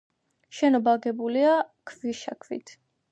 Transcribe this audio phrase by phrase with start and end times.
[0.59, 1.51] შენობა აგებულია
[1.91, 2.73] ქვიშაქვით.